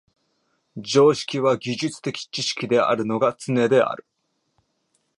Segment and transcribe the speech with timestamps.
[0.77, 4.03] 常識は技術的知識であるのがつねである。